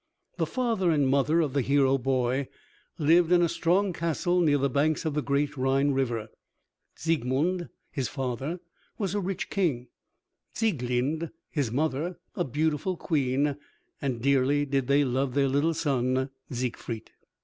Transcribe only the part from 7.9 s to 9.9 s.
his father, was a rich king,